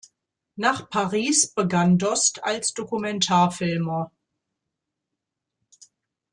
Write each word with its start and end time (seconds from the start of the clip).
Nach 0.55 0.89
Paris 0.89 1.51
begann 1.53 1.99
Dost 1.99 2.43
als 2.43 2.73
Dokumentarfilmer. 2.73 4.11